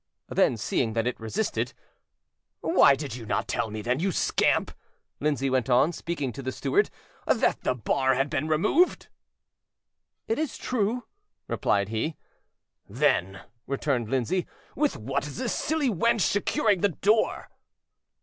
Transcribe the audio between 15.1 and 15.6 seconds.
is this